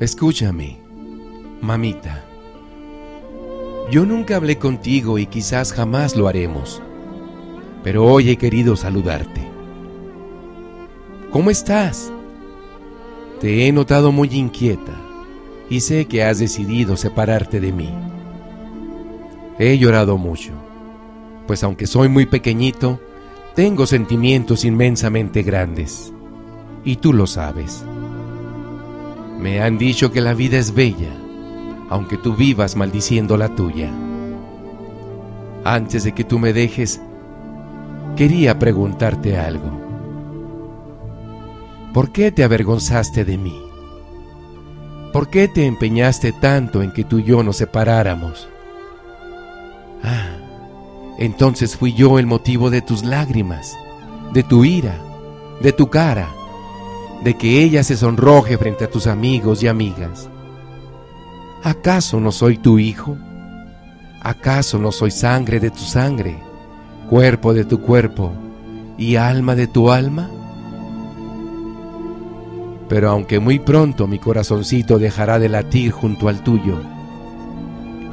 [0.00, 0.78] Escúchame,
[1.60, 2.24] mamita.
[3.90, 6.80] Yo nunca hablé contigo y quizás jamás lo haremos,
[7.82, 9.40] pero hoy he querido saludarte.
[11.32, 12.12] ¿Cómo estás?
[13.40, 14.94] Te he notado muy inquieta
[15.68, 17.92] y sé que has decidido separarte de mí.
[19.58, 20.52] He llorado mucho,
[21.48, 23.00] pues aunque soy muy pequeñito,
[23.56, 26.12] tengo sentimientos inmensamente grandes,
[26.84, 27.84] y tú lo sabes.
[29.38, 31.12] Me han dicho que la vida es bella,
[31.90, 33.90] aunque tú vivas maldiciendo la tuya.
[35.64, 37.00] Antes de que tú me dejes,
[38.16, 39.70] quería preguntarte algo.
[41.94, 43.62] ¿Por qué te avergonzaste de mí?
[45.12, 48.48] ¿Por qué te empeñaste tanto en que tú y yo nos separáramos?
[50.02, 50.36] Ah,
[51.18, 53.76] entonces fui yo el motivo de tus lágrimas,
[54.32, 54.98] de tu ira,
[55.62, 56.28] de tu cara,
[57.24, 60.28] de que ella se sonroje frente a tus amigos y amigas.
[61.64, 63.16] ¿Acaso no soy tu hijo?
[64.20, 66.38] ¿Acaso no soy sangre de tu sangre,
[67.08, 68.32] cuerpo de tu cuerpo
[68.96, 70.30] y alma de tu alma?
[72.88, 76.80] Pero aunque muy pronto mi corazoncito dejará de latir junto al tuyo,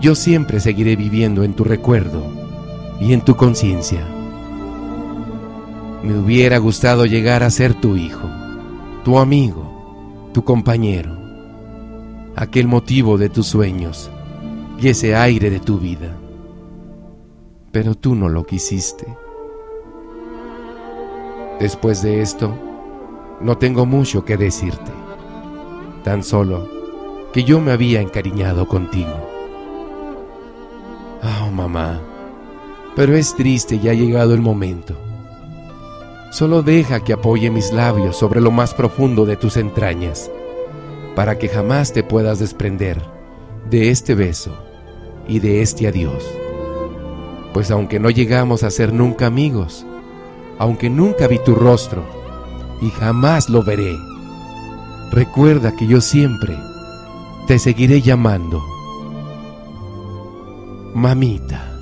[0.00, 2.24] yo siempre seguiré viviendo en tu recuerdo
[3.00, 4.06] y en tu conciencia.
[6.02, 8.28] Me hubiera gustado llegar a ser tu hijo,
[9.04, 11.14] tu amigo, tu compañero,
[12.36, 14.10] aquel motivo de tus sueños
[14.80, 16.16] y ese aire de tu vida.
[17.70, 19.06] Pero tú no lo quisiste.
[21.60, 22.56] Después de esto,
[23.42, 24.90] no tengo mucho que decirte,
[26.02, 26.66] tan solo
[27.34, 29.28] que yo me había encariñado contigo.
[31.22, 32.00] Oh, mamá,
[32.96, 35.03] pero es triste y ha llegado el momento.
[36.34, 40.32] Solo deja que apoye mis labios sobre lo más profundo de tus entrañas,
[41.14, 43.00] para que jamás te puedas desprender
[43.70, 44.52] de este beso
[45.28, 46.24] y de este adiós.
[47.52, 49.86] Pues aunque no llegamos a ser nunca amigos,
[50.58, 52.02] aunque nunca vi tu rostro
[52.82, 53.96] y jamás lo veré,
[55.12, 56.58] recuerda que yo siempre
[57.46, 58.60] te seguiré llamando
[60.94, 61.73] mamita.